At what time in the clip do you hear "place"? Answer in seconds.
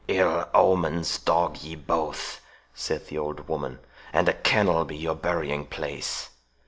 5.67-6.31